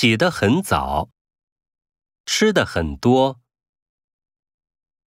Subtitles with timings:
[0.00, 1.10] 起得很早，
[2.24, 3.40] 吃的很多。